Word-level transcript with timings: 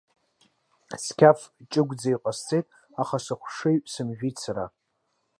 Сқьаф 1.03 1.39
ҷыгәӡа 1.71 2.07
иҟасҵеит, 2.15 2.67
аха 3.01 3.17
сыхшыҩ 3.25 3.77
сымжәит 3.91 4.35
сара. 4.43 4.65